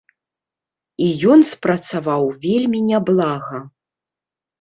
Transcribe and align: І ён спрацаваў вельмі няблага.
І 1.07 1.09
ён 1.33 1.43
спрацаваў 1.49 2.23
вельмі 2.45 2.79
няблага. 2.89 3.61